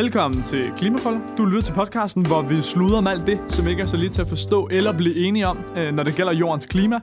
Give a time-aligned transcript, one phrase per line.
[0.00, 1.20] Velkommen til Klimafolder.
[1.38, 4.10] Du lytter til podcasten, hvor vi sluder om alt det, som ikke er så lige
[4.10, 6.98] til at forstå eller blive enige om, øh, når det gælder jordens klima.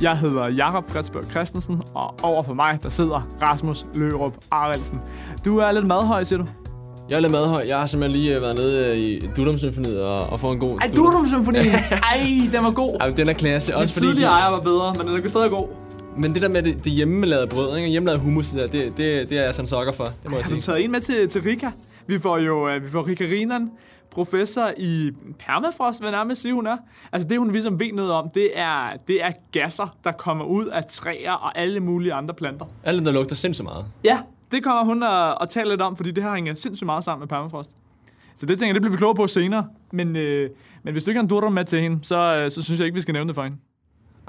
[0.00, 5.00] Jeg hedder Jakob Fredsberg Christensen, og over for mig, der sidder Rasmus Lørup Arelsen.
[5.44, 6.46] Du er lidt madhøj, siger du?
[7.10, 7.64] Jeg er lidt madhøj.
[7.68, 10.58] Jeg har simpelthen lige øh, været nede øh, i Dudum Symfoniet og, og fået en
[10.58, 10.78] god...
[10.80, 11.66] Ej, Dudum Symfonien!
[12.12, 12.96] Ej, den var god.
[13.00, 13.76] Ej, den er klasse.
[13.76, 15.68] Også fordi tidligere ejer var bedre, men den er stadig god.
[16.16, 17.88] Men det der med det, det hjemmelavede brød, ikke?
[17.88, 20.04] hjemmelavede hummus, det, det, det, det er jeg sådan sokker for.
[20.04, 20.56] Det må jeg Har sige.
[20.56, 21.66] du taget en med til, til Rika?
[22.08, 23.70] Vi får jo uh, vi får Rika Rinan,
[24.10, 26.76] professor i permafrost, hvad nærmest sige, hun er.
[27.12, 30.66] Altså det, hun ligesom ved noget om, det er, det er gasser, der kommer ud
[30.66, 32.66] af træer og alle mulige andre planter.
[32.84, 33.86] Alle der lugter sindssygt meget.
[34.04, 34.18] Ja,
[34.50, 37.20] det kommer hun at, at tale lidt om, fordi det her hænger sindssygt meget sammen
[37.20, 37.70] med permafrost.
[38.36, 39.66] Så det tænker jeg, det bliver vi klogere på senere.
[39.92, 40.50] Men, øh,
[40.82, 42.86] men hvis du ikke har en durter med til hende, så, øh, så synes jeg
[42.86, 43.56] ikke, vi skal nævne det for hende.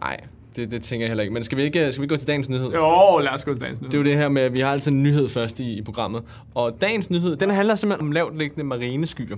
[0.02, 0.17] Nej,
[0.55, 1.33] det, det tænker jeg heller ikke.
[1.33, 2.72] Men skal vi ikke, skal vi gå til dagens nyhed?
[2.72, 3.92] Jo, lad os gå til dagens nyhed.
[3.92, 5.81] Det er jo det her med, at vi har altid en nyhed først i, i
[5.81, 6.23] programmet.
[6.56, 9.38] Og dagens nyhed, den handler simpelthen om lavt liggende marineskyer.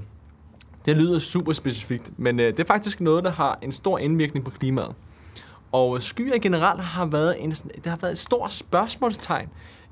[0.85, 4.45] Det lyder super specifikt, men øh, det er faktisk noget, der har en stor indvirkning
[4.45, 4.95] på klimaet.
[5.71, 9.47] Og skyer generelt har været, en, det har været et stort spørgsmålstegn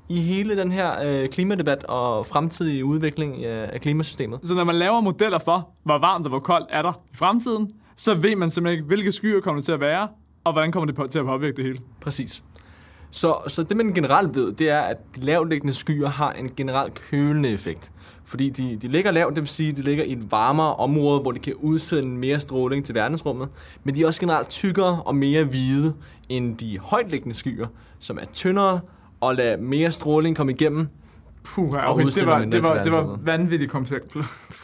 [0.08, 4.40] i hele den her øh, klimadebat og fremtidige udvikling øh, af klimasystemet.
[4.42, 7.70] Så når man laver modeller for, hvor varmt og hvor koldt er der i fremtiden,
[7.96, 10.08] så ved man simpelthen ikke, hvilke skyer kommer det til at være,
[10.50, 11.78] og hvordan kommer det på, til at påvirke det hele.
[12.00, 12.42] Præcis.
[13.10, 17.02] Så, så det man generelt ved, det er, at de lavtliggende skyer har en generelt
[17.10, 17.92] kølende effekt.
[18.24, 21.20] Fordi de, de ligger lavt, det vil sige, at de ligger i et varmere område,
[21.20, 23.48] hvor de kan udsende mere stråling til verdensrummet.
[23.84, 25.94] Men de er også generelt tykkere og mere hvide
[26.28, 27.66] end de højtliggende skyer,
[27.98, 28.80] som er tyndere
[29.20, 30.88] og lader mere stråling komme igennem.
[31.44, 34.06] Puh, Og okay, det var, det var, det var vanvittigt kompleks,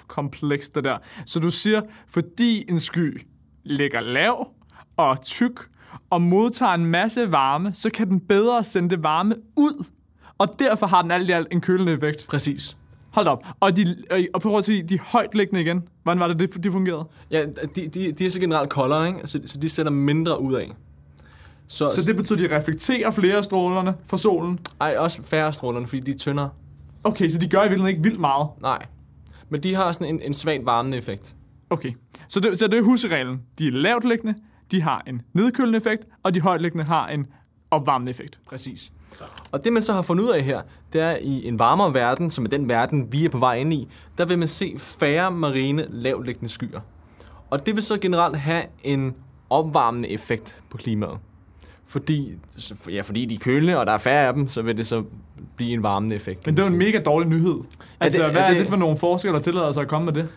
[0.07, 0.97] komplekst, det der.
[1.27, 3.27] Så du siger, fordi en sky
[3.64, 4.48] ligger lav
[4.97, 5.61] og tyk
[6.11, 9.84] og modtager en masse varme, så kan den bedre sende det varme ud.
[10.39, 12.27] Og derfor har den alt i alt en kølende effekt.
[12.29, 12.77] Præcis.
[13.11, 13.45] Hold op.
[13.61, 13.96] Og, de,
[14.35, 15.83] og prøv at sige, de højtliggende igen.
[16.02, 17.05] Hvordan var det, det de fungerede?
[17.30, 17.45] Ja,
[17.77, 19.20] de, de, de er så generelt koldere, ikke?
[19.24, 20.73] Så, så de sætter mindre ud af.
[21.68, 24.58] Så, Så det betyder, at de reflekterer flere af strålerne fra solen.
[24.80, 26.51] ej, også færre strålerne, fordi de er tyndere.
[27.05, 28.48] Okay, så de gør i virkeligheden ikke vildt meget.
[28.62, 28.86] Nej.
[29.48, 31.35] Men de har sådan en, en svagt varmende effekt.
[31.70, 31.92] Okay,
[32.29, 33.42] så det, så det er husreglen.
[33.58, 34.35] De er lavt liggende,
[34.73, 37.27] de har en nedkølende effekt, og de højtliggende har en
[37.71, 38.41] opvarmende effekt.
[38.49, 38.93] Præcis.
[39.53, 40.63] Og det man så har fundet ud af her,
[40.93, 43.73] det er i en varmere verden, som er den verden, vi er på vej ind
[43.73, 43.89] i,
[44.19, 46.81] der vil man se færre marine lavtliggende skyer.
[47.51, 49.15] Og det vil så generelt have en
[49.51, 51.19] opvarmende effekt på klimaet.
[51.87, 52.33] Fordi,
[52.91, 55.05] ja, fordi de er kølende, og der er færre af dem, så vil det så
[55.57, 56.47] blive en varmende effekt.
[56.47, 57.57] Men det er jo en mega dårlig nyhed.
[58.01, 60.05] Altså, det- hvad er er det, det- for nogle forskere, der tillader sig at komme
[60.05, 60.29] med det?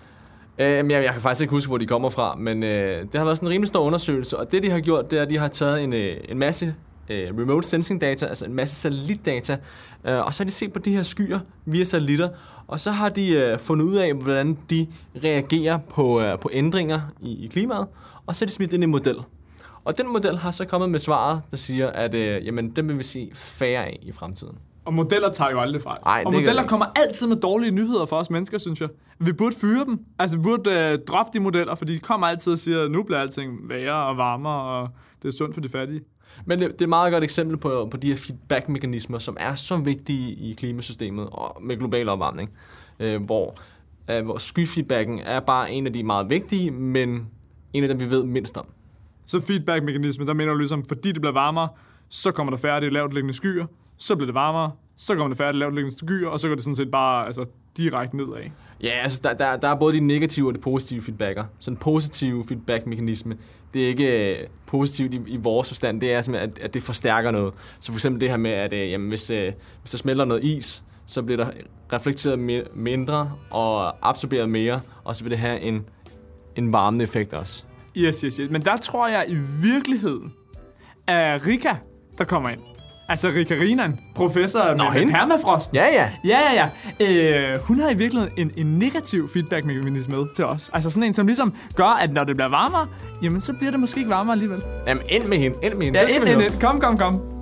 [0.59, 3.23] Øh, jeg, jeg kan faktisk ikke huske, hvor de kommer fra, men øh, det har
[3.23, 5.37] været sådan en rimelig stor undersøgelse, og det de har gjort, det er, at de
[5.37, 6.75] har taget en, øh, en masse
[7.09, 9.57] øh, remote sensing data, altså en masse satellitdata,
[10.05, 12.29] øh, og så har de set på de her skyer via satellitter,
[12.67, 14.87] og så har de øh, fundet ud af, hvordan de
[15.23, 17.87] reagerer på, øh, på ændringer i, i klimaet,
[18.25, 19.15] og så har de smidt ind i en model.
[19.83, 22.97] Og den model har så kommet med svaret, der siger, at øh, jamen, den vil
[22.97, 24.57] vi se færre af i fremtiden.
[24.89, 25.99] Og modeller tager jo aldrig fejl.
[26.05, 28.89] Ej, og modeller kommer altid med dårlige nyheder for os mennesker, synes jeg.
[29.19, 29.99] Vi burde fyre dem.
[30.19, 33.03] Altså, vi burde øh, droppe de modeller, for de kommer altid og siger, at nu
[33.03, 34.89] bliver alting værre og varmere, og
[35.21, 36.01] det er sundt for de fattige.
[36.45, 39.55] Men det, det er et meget godt eksempel på, på de her feedback-mekanismer, som er
[39.55, 42.49] så vigtige i klimasystemet og med global opvarmning,
[42.99, 43.55] øh, hvor,
[44.11, 47.27] øh, hvor skyfeedbacken er bare en af de meget vigtige, men
[47.73, 48.65] en af dem, vi ved mindst om.
[49.25, 51.67] Så feedback-mekanismen, der mener du ligesom, fordi det bliver varmere,
[52.09, 53.65] så kommer der de lavt liggende skyer,
[53.99, 56.47] så bliver det varmere, så kommer der færre af de lavt liggende skyer, og så
[56.47, 57.45] går det sådan set bare altså,
[57.77, 58.49] direkte nedad.
[58.83, 61.43] Ja, altså der, der, der er både de negative og de positive feedbacker.
[61.59, 63.37] Så en positiv feedback-mekanisme,
[63.73, 66.83] det er ikke øh, positivt i, i vores forstand, det er simpelthen, at, at det
[66.83, 67.53] forstærker noget.
[67.79, 70.43] Så for eksempel det her med, at øh, jamen, hvis, øh, hvis der smelter noget
[70.43, 71.51] is, så bliver der
[71.93, 75.85] reflekteret mi- mindre og absorberet mere, og så vil det have en,
[76.55, 77.63] en varmende effekt også.
[77.97, 78.49] Yes, yes, yes.
[78.49, 80.33] Men der tror jeg i virkeligheden,
[81.07, 81.73] at Rika,
[82.17, 82.61] der kommer ind.
[83.09, 85.13] Altså Rika Rinan, professor Nå, med, hende?
[85.13, 85.73] permafrost.
[85.73, 86.09] Ja, ja.
[86.25, 86.69] Ja, ja,
[86.99, 87.53] ja.
[87.53, 90.69] Øh, hun har i virkeligheden en, en negativ feedback-mekanisme med til os.
[90.73, 92.87] Altså sådan en, som ligesom gør, at når det bliver varmere,
[93.23, 94.61] jamen så bliver det måske ikke varmere alligevel.
[94.87, 95.99] Jamen, ind med hende, ind med hende.
[95.99, 96.61] Ja, det skal ind, vi ind, ind.
[96.61, 97.38] Kom, kom, kom.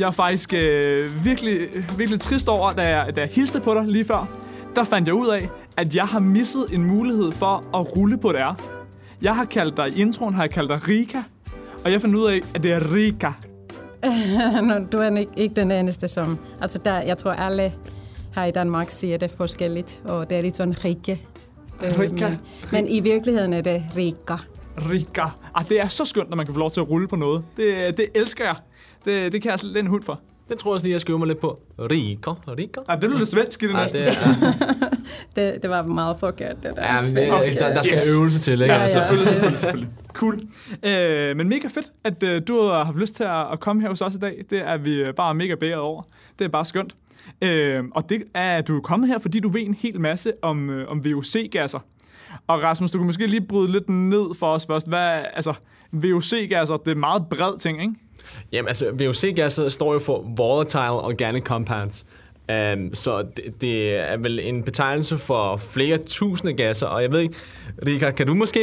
[0.00, 3.84] Jeg er faktisk øh, virkelig, virkelig trist over, da jeg, da jeg hilste på dig
[3.86, 4.28] lige før.
[4.76, 8.32] Der fandt jeg ud af, at jeg har misset en mulighed for at rulle på
[8.32, 8.54] det er.
[9.22, 11.18] Jeg har kaldt dig, i introen har jeg kaldt dig Rika.
[11.84, 13.30] Og jeg fandt ud af, at det er Rika.
[14.68, 16.38] Nå, du er ikke, ikke den eneste, som...
[16.60, 17.72] Altså, der, jeg tror, alle
[18.34, 21.26] her i Danmark siger det forskelligt, og det er lidt sådan Rike.
[21.82, 22.28] Øh, Rika.
[22.28, 22.38] Men,
[22.72, 24.36] men i virkeligheden er det Rika.
[24.90, 25.24] Rika.
[25.54, 27.44] Ah, det er så skønt, når man kan få lov til at rulle på noget.
[27.56, 28.56] Det, det elsker jeg.
[29.04, 30.20] Det, det kan jeg altså lidt en hund for.
[30.48, 31.60] Det tror jeg også lige, jeg skal øve mig lidt på.
[31.78, 32.80] Rika, Rika.
[32.88, 33.98] Ah, det blev lidt svensk i det næste.
[34.06, 34.14] det
[35.36, 36.82] Det, det var meget forkert, det der.
[36.82, 37.54] ja, men det, Okay.
[37.54, 38.08] der, der skal Yes.
[38.14, 38.64] øvelse til, ikke?
[38.64, 38.88] Ja, Ja, ja.
[38.88, 39.90] selvfølgelig, selvfølgelig, selvfølgelig.
[40.12, 40.40] Cool.
[40.82, 43.88] Øh, men mega fedt, at øh, du har haft lyst til at, at komme her
[43.88, 44.44] hos os i dag.
[44.50, 46.02] Det er vi bare mega bæret over.
[46.38, 46.94] Det er bare skønt.
[47.42, 50.32] Øh, og det er, at du er kommet her, fordi du ved en hel masse
[50.42, 51.78] om, øh, om VOC-gasser.
[52.46, 54.88] Og Rasmus, du kan måske lige bryde lidt ned for os først.
[54.88, 55.54] Hvad, altså,
[55.92, 57.94] VOC-gasser, det er en meget bred ting, ikke?
[58.52, 62.06] Jamen, altså, VOC-gasser står jo for Volatile Organic Compounds.
[62.74, 67.20] Um, så det, det er vel en betegnelse for flere tusinde gasser, og jeg ved
[67.20, 67.34] ikke,
[67.86, 68.60] Rika, kan du måske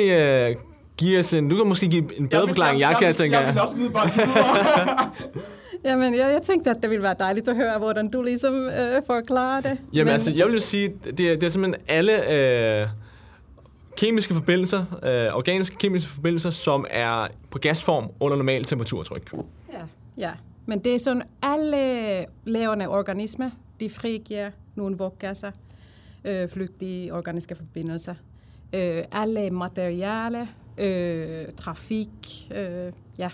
[0.56, 0.62] uh,
[0.98, 3.46] give os en, du kan måske give en bedre forklaring, jeg kan, tænker jeg.
[3.48, 3.54] jeg.
[3.54, 5.12] vil også bolden videre.
[5.86, 9.02] Jamen, jeg, jeg tænkte, at det ville være dejligt at høre, hvordan du ligesom øh,
[9.08, 9.78] forklarer det.
[9.94, 12.32] Jamen Men- altså, jeg vil jo sige, det er, det er simpelthen alle
[12.82, 12.88] øh,
[13.98, 19.34] kemiske forbindelser, øh, organiske kemiske forbindelser, som er på gasform under normal temperaturtryk.
[19.74, 19.82] Ja,
[20.18, 20.32] ja.
[20.66, 23.50] Men det er sådan, alle levende organismer,
[23.80, 25.52] de frigiver nogle våggasser,
[26.26, 28.16] øh, flygtige organiske forbindelser.
[28.74, 30.46] Øh, alle materialer,
[30.78, 32.10] øh, trafik,
[32.56, 33.30] øh, ja,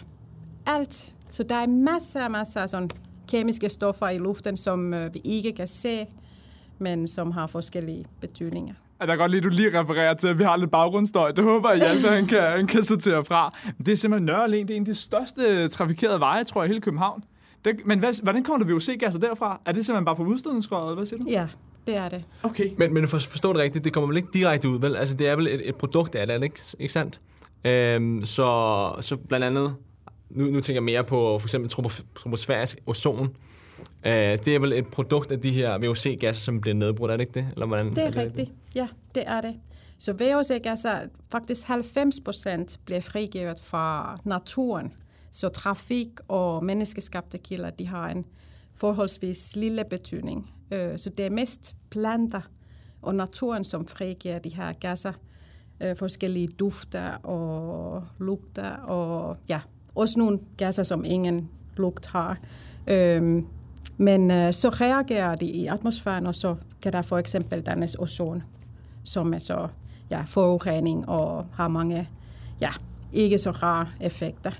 [0.66, 1.13] alt.
[1.30, 2.89] Så der er masser masser af sådan
[3.27, 6.07] kemiske stoffer i luften, som øh, vi ikke kan se,
[6.80, 8.74] men som har forskellige betydninger.
[9.04, 11.32] Jeg kan godt lide, at du lige refererer til, at vi har lidt baggrundsstøj.
[11.32, 13.52] Det håber jeg, Hjalte, han kan, han kan sortere fra.
[13.78, 14.56] Men det er simpelthen Nørre Allé.
[14.56, 17.24] Det er en af de største trafikerede veje, tror jeg, i hele København.
[17.66, 19.62] Det, men hvad, hvordan kommer der VOC-gasser derfra?
[19.66, 21.26] Er det simpelthen bare fra udstødningsrøret, eller hvad siger du?
[21.30, 21.48] Ja,
[21.88, 22.24] det er det.
[22.44, 22.70] Okay.
[22.78, 24.96] Men, men for at forstå det rigtigt, det kommer vel ikke direkte ud, vel?
[24.96, 27.20] Altså, det er vel et, et produkt af det, er ikke, ikke sandt?
[27.66, 29.76] Øhm, så, så blandt andet,
[30.30, 33.36] nu, nu tænker jeg mere på for eksempel tropo- troposfærisk ozon.
[34.06, 37.21] Øh, det er vel et produkt af de her VOC-gasser, som bliver nedbrudt, er det
[37.21, 37.47] ikke det?
[37.53, 38.51] Eller hvordan, Det er rigtigt.
[38.75, 39.56] Ja, det er det.
[39.97, 41.00] Så VOC-gasser,
[41.31, 44.94] faktisk 90 procent bliver frigivet fra naturen.
[45.31, 48.25] Så trafik og menneskeskabte kilder, de har en
[48.75, 50.51] forholdsvis lille betydning.
[50.71, 52.41] Øh, Så det er mest planter
[53.01, 55.13] og naturen, som frigiver de her gasser.
[55.81, 59.59] Øh, Forskellige dufter og lugter og ja,
[59.95, 62.38] også nogle gasser, som ingen lugt har.
[62.88, 63.45] Øhm,
[63.98, 68.44] Men øh, så reagerer de i atmosfæren, og så kan der for eksempel dannes ozon,
[69.04, 69.68] som er så
[70.12, 72.10] ja, forurening og har mange
[72.62, 72.69] ja,
[73.13, 74.51] ikke så rare effekter.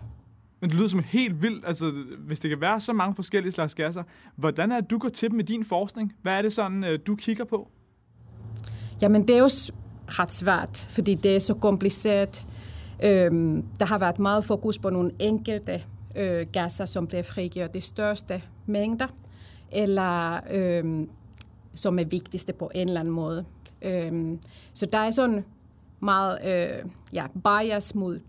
[0.62, 3.76] Men det lyder som helt vildt, altså hvis det kan være så mange forskellige slags
[3.76, 4.04] gasser.
[4.36, 6.14] Hvordan er det, du går til dem med din forskning?
[6.22, 7.70] Hvad er det sådan, øh, du kigger på?
[9.02, 9.72] Jamen, det er også
[10.08, 12.46] ret svært, fordi det er så kompliceret.
[13.04, 15.84] Øhm, der har været meget fokus på nogle enkelte
[16.16, 19.08] øh, gasser, som bliver frigivet de største mængder,
[19.74, 21.10] eller øhm,
[21.74, 23.46] som er vigtigste på en eller anden måde.
[23.82, 24.40] Øhm,
[24.74, 25.46] så der er sådan
[26.00, 28.20] meget øh, ja, bias mod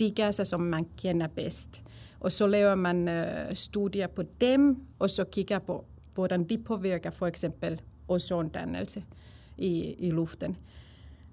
[0.00, 1.82] de gasser, som man kender bedst.
[2.20, 7.10] Og så laver man øh, studier på dem, og så kigger på, hvordan de påvirker
[7.10, 9.04] for eksempel ozondannelse
[9.58, 10.56] i, i luften.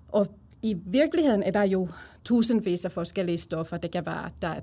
[0.07, 0.27] Og
[0.61, 1.87] i virkeligheden er der jo
[2.25, 3.77] tusindvis af forskellige stoffer.
[3.77, 4.59] Det kan være, at der er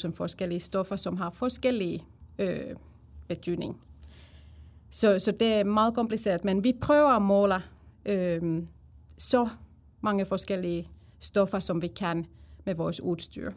[0.00, 2.04] 30.000, 100.000 forskellige stoffer, som har forskellige
[2.38, 2.74] øh,
[3.28, 3.80] betydning.
[4.90, 7.62] Så, så det er meget kompliceret, men vi prøver at måle
[8.06, 8.62] øh,
[9.18, 9.48] så
[10.00, 10.88] mange forskellige
[11.20, 12.26] stoffer, som vi kan
[12.64, 13.50] med vores udstyr.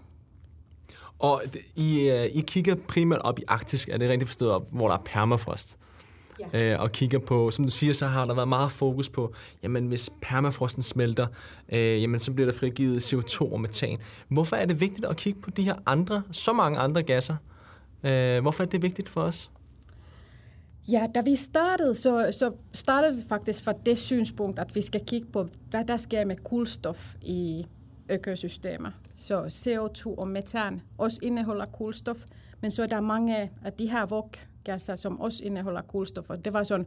[1.20, 1.42] Og
[1.76, 4.96] I, øh, I kigger primært op i Arktis, er det rigtigt forstået, op, hvor der
[4.96, 5.78] er permafrost?
[6.54, 6.74] Ja.
[6.74, 9.34] Øh, og kigger på, som du siger, så har der været meget fokus på,
[9.64, 11.28] jamen hvis permafrosten smelter,
[11.70, 13.98] øh, jamen så bliver der frigivet CO2 og metan.
[14.28, 17.36] Hvorfor er det vigtigt at kigge på de her andre, så mange andre gasser?
[18.04, 19.52] Øh, hvorfor er det vigtigt for os?
[20.88, 25.06] Ja, da vi startede, så, så startede vi faktisk fra det synspunkt, at vi skal
[25.06, 27.66] kigge på, hvad der sker med kulstof i
[28.10, 28.92] økosystemer.
[29.16, 32.18] Så CO2 og metan også indeholder kulstof,
[32.62, 36.30] men så er der mange af de her vokgasser, som også indeholder kulstof.
[36.30, 36.86] Og det var sådan,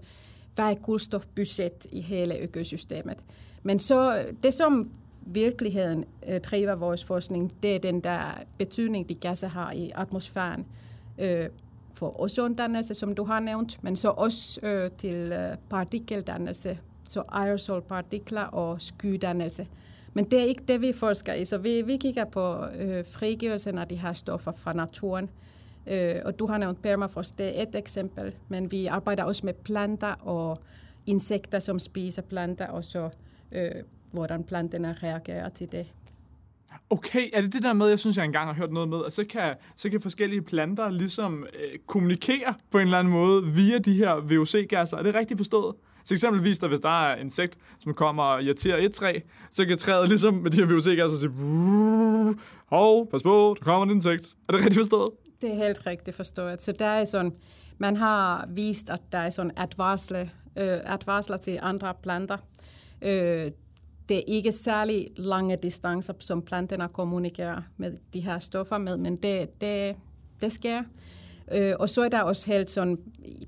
[0.54, 3.18] hvad er kulstofbudget i hele økosystemet?
[3.62, 4.90] Men så det, som
[5.26, 10.66] virkeligheden øh, driver vores forskning, det er den der betydning, de gasser har i atmosfæren.
[11.18, 11.48] Øh,
[11.94, 18.42] for ozondannelse, som du har nævnt, men så også øh, til øh, partikeldannelse, så aerosolpartikler
[18.42, 19.66] og skydannelse.
[20.14, 23.78] Men det er ikke det, vi forsker i, så vi, vi kigger på øh, frigivelsen
[23.78, 25.30] af de her stoffer fra naturen.
[25.86, 29.54] Øh, og du har nævnt permafrost, det er et eksempel, men vi arbejder også med
[29.54, 30.58] planter og
[31.06, 33.10] insekter, som spiser planter, og så
[33.52, 33.70] øh,
[34.12, 35.86] hvordan planterne reagerer til det.
[36.90, 39.12] Okay, er det det der med, jeg synes, jeg engang har hørt noget med, at
[39.12, 43.78] så kan, så kan forskellige planter ligesom øh, kommunikere på en eller anden måde via
[43.78, 44.96] de her VOC-gasser?
[44.96, 45.74] Er det rigtigt forstået?
[46.04, 49.20] Så eksempelvis, der, hvis der er en insekt, som kommer og irriterer et træ,
[49.52, 51.32] så kan træet ligesom med de her VOC-gasser sige,
[52.66, 54.36] hov, pas på, der kommer en insekt.
[54.48, 55.10] Er det rigtigt forstået?
[55.40, 56.62] Det er helt rigtigt forstået.
[56.62, 57.36] Så der er sådan,
[57.78, 60.26] man har vist, at der er sådan advarsler,
[60.58, 62.36] øh, advarsler til andre planter.
[63.02, 63.50] Øh,
[64.08, 69.16] det er ikke særlig lange distancer, som planterne kommunikerer med de her stoffer med, men
[69.16, 69.96] det, det,
[70.40, 70.82] det sker.
[71.52, 72.98] Øh, og så er der også helt sådan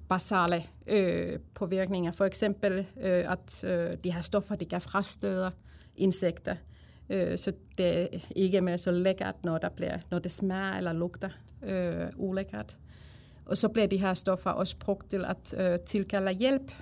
[0.08, 2.12] basale øh, påvirkninger.
[2.12, 5.50] For eksempel, øh, at øh, de her stoffer, de kan frastøde
[5.96, 6.56] insekter.
[7.10, 8.06] Øh, så det er
[8.36, 11.30] ikke mere så lækkert, når, der bliver, når det smager eller lugter
[11.62, 12.78] øh, ulækkert.
[13.46, 16.72] Og så bliver de her stoffer også brugt til at øh, tilkalde hjælp.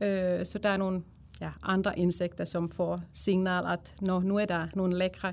[0.00, 1.02] Øh, så der er nogle
[1.40, 5.32] ja, andre insekter, som får signal, at når nu er der nogle lækre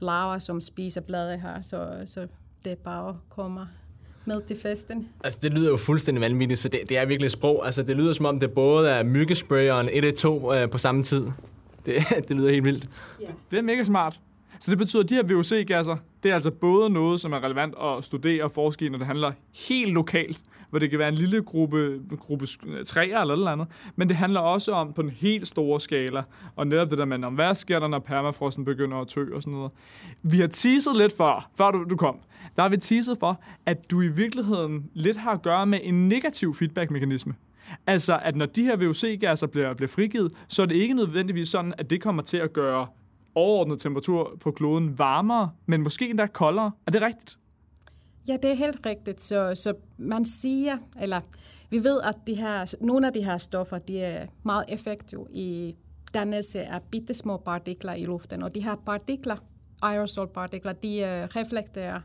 [0.00, 2.26] larver, som spiser blade her, så, så
[2.64, 3.60] det er bare at komme
[4.24, 5.08] med til festen.
[5.24, 7.66] Altså, det lyder jo fuldstændig vanvittigt, så det, det er virkelig sprog.
[7.66, 11.02] Altså, det lyder som om, det både er myggespray og en 112 øh, på samme
[11.02, 11.26] tid.
[11.86, 11.94] Det,
[12.28, 12.90] det lyder helt vildt.
[13.20, 13.32] Yeah.
[13.32, 14.20] Det, det er mega smart.
[14.60, 17.74] Så det betyder, at de her VOC-gasser, det er altså både noget, som er relevant
[17.82, 19.32] at studere og forske i, når det handler
[19.68, 23.66] helt lokalt, hvor det kan være en lille gruppe, gruppe øh, træer eller noget andet,
[23.96, 26.22] men det handler også om på den helt store skala,
[26.56, 29.42] og netop det der med, om hvad sker der, når permafrosten begynder at tø og
[29.42, 29.72] sådan noget.
[30.22, 32.16] Vi har teaset lidt før, før du, du kom,
[32.56, 36.08] der har vi teaset for, at du i virkeligheden lidt har at gøre med en
[36.08, 37.34] negativ feedback-mekanisme.
[37.86, 41.74] Altså, at når de her VOC-gasser bliver, bliver frigivet, så er det ikke nødvendigvis sådan,
[41.78, 42.86] at det kommer til at gøre
[43.34, 46.70] overordnet temperatur på kloden varmere, men måske endda koldere.
[46.86, 47.38] Er det rigtigt?
[48.28, 49.20] Ja, det er helt rigtigt.
[49.20, 51.20] Så, så man siger, eller
[51.70, 55.76] vi ved, at de her, nogle af de her stoffer, de er meget effektive i
[56.14, 58.42] dannelse af bitte små partikler i luften.
[58.42, 59.36] Og de her partikler,
[59.82, 62.00] aerosolpartikler, de øh, reflekterer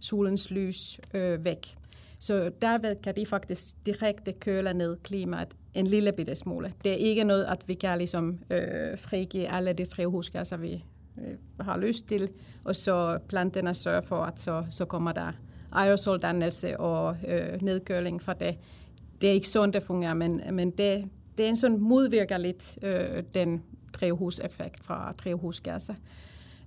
[0.00, 1.76] solens lys øh, væk.
[2.18, 6.72] Så derved kan de faktisk direkte køle ned klimaet en lille bitte smule.
[6.84, 10.84] Det er ikke noget, at vi kan ligesom øh, frigive alle de drivhusgasser, vi
[11.18, 12.28] øh, har lyst til,
[12.64, 15.32] og så planterne sørger for, at så, så kommer der
[15.72, 18.58] aerosoldannelse og øh, nedkøling fra det.
[19.20, 21.04] Det er ikke sådan, det fungerer, men, men det,
[21.38, 25.94] det er en sådan modvirker lidt øh, den drivhuseffekt fra drivhusgasser.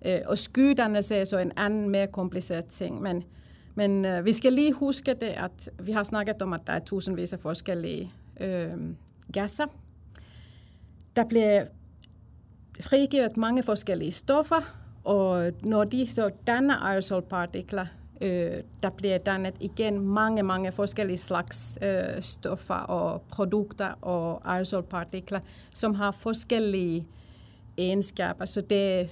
[0.06, 3.24] Øh, og skydannelse er så en anden, mere kompliceret ting, men
[3.80, 6.80] men øh, vi skal lige huske det, at vi har snakket om, at der er
[6.80, 8.72] tusindvis af forskellige øh,
[9.34, 9.66] gasser.
[11.16, 11.66] Der bliver
[12.82, 17.86] frigivet mange forskellige stoffer, og når de så danner aerosolpartikler,
[18.22, 25.40] øh, der bliver dannet igen mange, mange forskellige slags øh, stoffer og produkter og aerosolpartikler,
[25.74, 27.06] som har forskellige
[27.78, 28.46] egenskaber.
[28.46, 29.10] Så det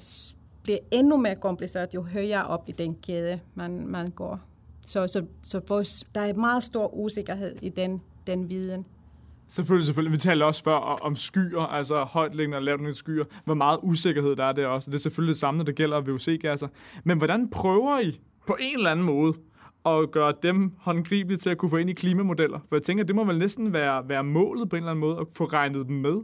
[0.64, 4.40] bliver endnu mere kompliceret, jo højere op i den kæde man, man går.
[4.88, 8.86] Så, så, så vores, der er meget stor usikkerhed i den, den viden.
[9.48, 10.12] Selvfølgelig, selvfølgelig.
[10.12, 13.24] Vi talte også før om skyer, altså højtliggende og lavt skyer.
[13.46, 14.92] Hvor meget usikkerhed der er det også.
[14.92, 16.68] Det er selvfølgelig det samme, når det gælder VOC-gasser.
[17.04, 19.34] Men hvordan prøver I på en eller anden måde
[19.86, 22.60] at gøre dem håndgribelige til at kunne få ind i klimamodeller?
[22.70, 25.18] For jeg tænker, det må vel næsten være, være målet på en eller anden måde
[25.20, 26.18] at få regnet dem med?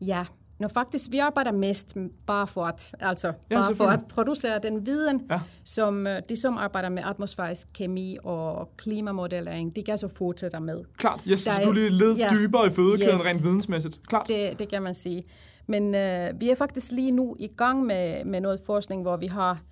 [0.00, 0.24] Ja,
[0.58, 1.96] Nå, faktisk, vi arbejder mest
[2.26, 5.40] bare for at, altså, ja, bare for at producere den viden, ja.
[5.64, 10.84] som øh, de, som arbejder med atmosfærisk kemi og klimamodellering, de kan så fortsætte med.
[10.96, 14.00] Klart, yes, Der så du lige led ja, dybere i fødekæden yes, rent vidensmæssigt.
[14.08, 14.28] Klart.
[14.28, 15.24] Det, det kan man sige.
[15.66, 19.26] Men øh, vi er faktisk lige nu i gang med, med noget forskning, hvor vi
[19.26, 19.62] har,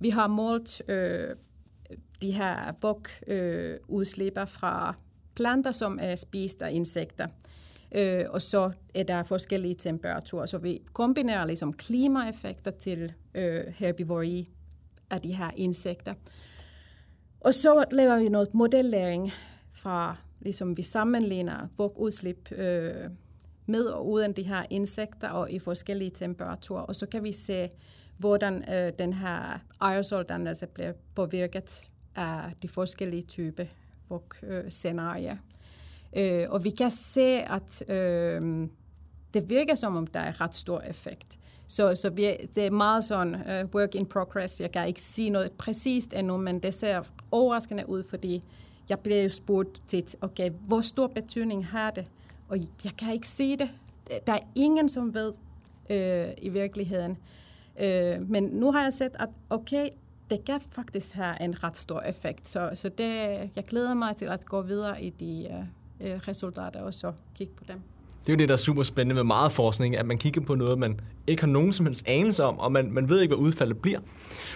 [0.00, 1.28] vi har målt øh,
[2.22, 4.94] de her vok-udslipper øh, fra
[5.34, 7.26] planter, som er spist af insekter.
[7.92, 10.46] Øh, og så er der forskellige temperaturer.
[10.46, 14.48] Så vi kombinerer ligesom klimaeffekter til øh, herbivori
[15.10, 16.14] af de her insekter.
[17.40, 19.32] Og så laver vi noget modellering
[19.72, 23.10] fra, ligesom vi sammenligner udslip øh,
[23.66, 26.82] med og uden de her insekter og i forskellige temperaturer.
[26.82, 27.68] Og så kan vi se,
[28.18, 31.82] hvordan øh, den her aerosoldannelse bliver påvirket
[32.16, 33.64] af de forskellige typer
[34.42, 35.36] øh, scenarier.
[36.16, 38.68] Øh, og vi kan se, at øh,
[39.34, 41.38] det virker som om, der er ret stor effekt.
[41.66, 44.60] Så, så vi, det er meget sådan uh, work in progress.
[44.60, 48.44] Jeg kan ikke sige noget præcist endnu, men det ser overraskende ud, fordi
[48.88, 52.06] jeg bliver jo spurgt tit, okay, hvor stor betydning har det?
[52.48, 53.70] Og jeg kan ikke sige det.
[54.26, 55.32] Der er ingen, som ved
[55.90, 57.18] øh, i virkeligheden.
[57.80, 59.88] Øh, men nu har jeg set, at okay,
[60.30, 62.48] det kan faktisk have en ret stor effekt.
[62.48, 63.14] Så, så det,
[63.56, 65.66] jeg glæder mig til at gå videre i de, uh,
[66.00, 67.76] øh, resultater og så kigge på dem.
[68.20, 70.54] Det er jo det, der er super spændende med meget forskning, at man kigger på
[70.54, 73.44] noget, man ikke har nogen som helst anelse om, og man, man ved ikke, hvad
[73.44, 73.98] udfaldet bliver.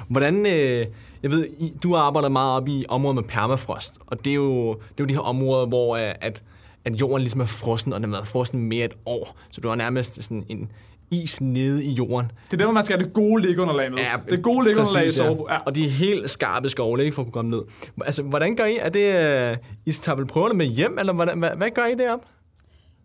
[0.08, 0.86] Hvordan, øh,
[1.22, 4.34] jeg ved, I, du har arbejdet meget op i områder med permafrost, og det er
[4.34, 6.42] jo, det er jo de her områder, hvor øh, at,
[6.84, 9.36] at jorden ligesom er frossen, og den har været frossen mere et år.
[9.50, 10.70] Så du har nærmest sådan en
[11.12, 12.30] is nede i jorden.
[12.44, 13.98] Det er der, hvor man skal have det gode liggeunderlag med.
[13.98, 15.46] Ja, det gode liggeunderlag i sovebo.
[15.50, 15.58] Ja.
[15.58, 17.62] Og de er helt skarpe skovle, ikke, for at kunne komme ned.
[18.04, 18.76] Altså, hvordan gør I?
[18.76, 21.94] Er det, uh, I tager vel prøverne med hjem, eller hvordan, hvad, hvad gør I
[21.94, 22.26] deroppe?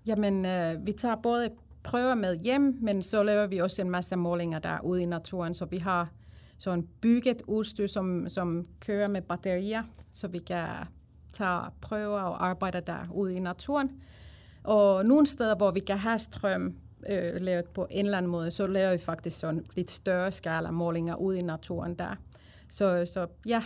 [0.05, 1.49] Jamen, øh, vi tager både
[1.83, 5.53] prøver med hjem, men så laver vi også en masse målinger der ude i naturen,
[5.53, 6.09] så vi har
[6.57, 9.83] sådan bygget udstyr, som, som kører med batterier,
[10.13, 10.67] så vi kan
[11.33, 13.89] tage prøver og arbejde der ude i naturen.
[14.63, 16.75] Og nogle steder, hvor vi kan have strøm
[17.07, 20.71] øh, lavet på en eller anden måde, så laver vi faktisk sådan lidt større skala
[20.71, 22.15] målinger ude i naturen der.
[22.69, 23.63] Så, så ja,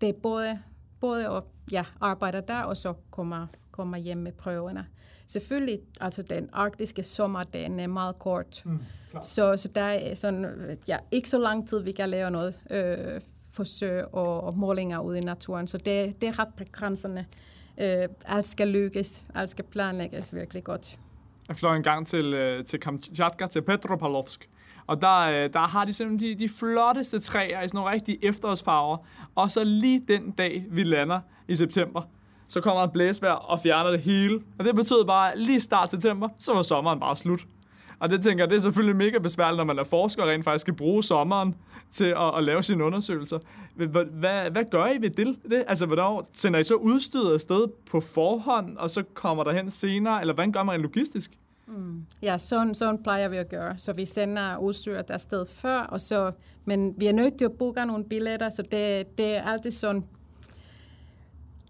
[0.00, 0.58] det er både,
[1.00, 4.86] både at ja, arbejde der, og så kommer, kommer hjem med prøverne.
[5.26, 8.62] Selvfølgelig, altså den arktiske sommer, den er meget kort.
[8.66, 8.78] Mm,
[9.22, 13.20] så, så der er sådan, ja, ikke så lang tid, vi kan lave noget øh,
[13.52, 15.66] forsøg og, og målinger ude i naturen.
[15.66, 17.24] Så det, det er ret begrænsende.
[17.80, 20.98] Øh, alt skal lykkes, alt skal planlægges virkelig godt.
[21.50, 24.48] Jeg fløj en gang til, øh, til Kamchatka, til Petropavlovsk.
[24.86, 28.24] Og der, øh, der har de simpelthen de, de flotteste træer i sådan nogle rigtige
[28.24, 28.96] efterårsfarver.
[29.34, 32.02] Og så lige den dag, vi lander i september,
[32.48, 34.40] så kommer der blæsvejr og fjerner det hele.
[34.58, 37.40] Og det betyder bare, at lige start september, så var sommeren bare slut.
[38.00, 40.44] Og det tænker jeg, det er selvfølgelig mega besværligt, når man er forsker og rent
[40.44, 41.54] faktisk skal bruge sommeren
[41.90, 43.38] til at, at lave sine undersøgelser.
[43.74, 45.36] Hvad, hvad, hvad gør I ved det?
[45.50, 45.64] det?
[45.68, 50.20] Altså, hvornår sender I så udstyret afsted på forhånd, og så kommer der hen senere?
[50.20, 51.30] Eller hvordan gør man logistisk?
[51.66, 52.06] Mm.
[52.22, 53.78] Ja, sådan, sådan plejer vi at gøre.
[53.78, 56.32] Så vi sender udstyret afsted før, og så,
[56.64, 60.04] men vi er nødt til at booke nogle billetter, så det, det er altid sådan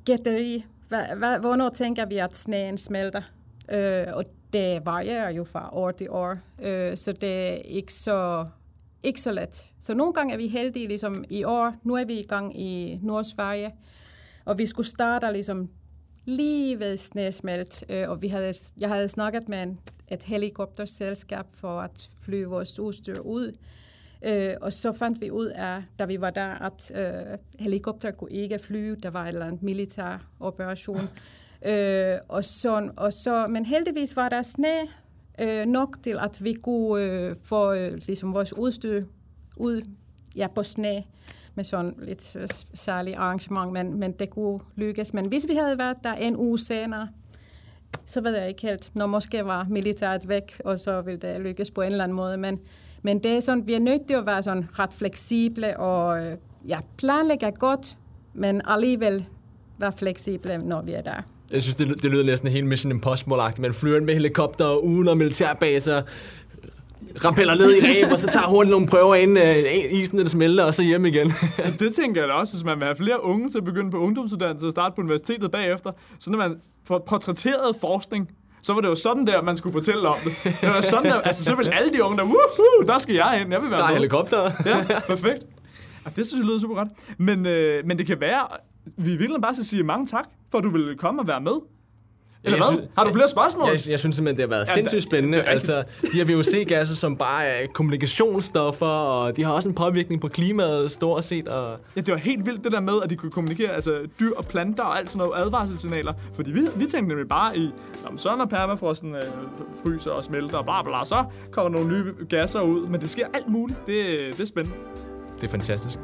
[0.05, 0.65] gætteri.
[1.41, 3.23] Hvornår tænker vi, at sneen smelter?
[3.73, 8.47] Øh, og det varierer jo fra år til år, øh, så det er ikke så,
[9.03, 9.67] ikke så let.
[9.81, 12.99] Så nogle gange er vi heldige, ligesom i år, nu er vi i gang i
[13.03, 13.75] Nordsverige,
[14.45, 15.69] og vi skulle starte ligesom
[16.25, 21.81] lige ved snesmelt, øh, og vi havde, jeg havde snakket med en, et helikopterselskab for
[21.81, 23.53] at flyve vores udstyr ud,
[24.23, 28.33] Øh, og så fandt vi ud af, da vi var der, at øh, helikopter kunne
[28.33, 28.97] ikke flyve.
[28.97, 31.09] Der var en eller anden militær operation
[31.65, 34.89] øh, og så, og så, men heldigvis var der sne
[35.41, 39.03] øh, nok til, at vi kunne øh, få øh, ligesom vores udstyr
[39.57, 39.83] ud
[40.37, 41.05] ja, på sne
[41.55, 45.15] med sådan lidt øh, særlig arrangement, men, men det kunne lykkes.
[45.15, 47.09] Men hvis vi havde været der en uge senere,
[48.05, 51.71] så ved jeg ikke helt, når måske var militæret væk, og så ville det lykkes
[51.71, 52.37] på en eller anden måde.
[52.37, 52.61] Men,
[53.03, 56.37] men det er sådan, vi er nødt til at være sådan ret fleksible og øh,
[56.69, 57.99] ja, planlægge godt,
[58.35, 59.29] men alligevel
[59.79, 61.23] være fleksible, når vi er der.
[61.51, 63.61] Jeg synes, det, det lyder næsten helt Mission Impossible-agtigt.
[63.61, 66.03] Man flyver med helikopter uden og militærbaser,
[67.25, 70.65] rampeller ned i ræb, og så tager hurtigt nogle prøver ind uh, isen, der smelter,
[70.65, 71.33] og så hjem igen.
[71.81, 73.99] det tænker jeg da også, hvis man vil have flere unge til at begynde på
[73.99, 75.93] ungdomsuddannelse og starte på universitetet bagefter.
[76.19, 78.31] Så når man får portrætteret forskning,
[78.63, 80.33] så var det jo sådan der, man skulle fortælle om det.
[80.61, 83.41] Det var sådan der, altså så vil alle de unge der, woohoo, der skal jeg
[83.41, 83.97] ind, jeg vil være Der er med.
[83.97, 84.51] helikopter.
[84.67, 85.45] Ja, perfekt.
[86.05, 86.89] Og det synes jeg lyder super godt.
[87.19, 88.47] Men, øh, men det kan være,
[88.97, 91.53] vi vil bare så sige mange tak, for du vil komme og være med.
[92.45, 92.77] Eller Jeg hvad?
[92.79, 93.69] synes- Har du flere spørgsmål?
[93.69, 95.39] Jeg, jeg synes simpelthen, det har været Ja, sindssygt spændende.
[95.39, 95.71] er rigtigt.
[95.75, 100.29] altså, de her VOC-gasser, som bare er kommunikationsstoffer, og de har også en påvirkning på
[100.29, 101.49] klimaet stort set.
[101.49, 104.31] Og Ja, det var helt vildt det der med, at de kunne kommunikere altså dyr
[104.37, 106.13] og planter og alt sådan noget advarselssignaler.
[106.35, 107.71] Fordi vi, vi tænkte nemlig bare i,
[108.07, 109.23] om så når permafrosten øh,
[109.85, 112.87] fryser og smelter og bla bla, så kommer nogle nye gasser ud.
[112.87, 113.79] Men det sker alt muligt.
[113.87, 114.77] Det, det er spændende.
[115.35, 115.99] det er fantastisk.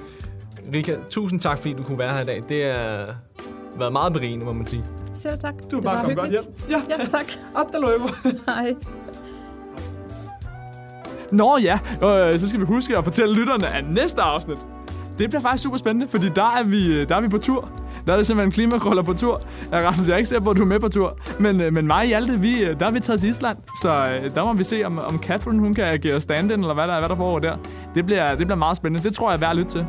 [0.75, 2.43] Rika, tusind tak, fordi du kunne være her i dag.
[2.49, 3.15] Det har
[3.79, 4.85] været meget berigende, må man sige.
[5.15, 5.55] Selv tak.
[5.71, 6.43] Du er bare kommet godt hjem.
[6.71, 7.27] Ja, Ja, tak.
[7.57, 8.09] Attaløber.
[8.47, 8.75] Hej.
[11.33, 14.59] Nå ja, øh, så skal vi huske at fortælle lytterne af næste afsnit.
[15.19, 17.69] Det bliver faktisk super spændende, fordi der er vi, der er vi på tur.
[18.07, 19.41] Der er det simpelthen klimakrøller på tur.
[19.73, 21.19] Jeg, Rasmus, jeg er ikke sikker på, at du er med på tur.
[21.39, 23.57] Men, øh, men mig og Hjalte, vi, øh, der er vi taget til Island.
[23.83, 26.87] Så øh, der må vi se, om, om Catherine hun kan agere stand-in, eller hvad
[26.87, 27.57] der, hvad der foregår der.
[27.95, 29.09] Det bliver, det bliver meget spændende.
[29.09, 29.87] Det tror jeg er værd at lytte til.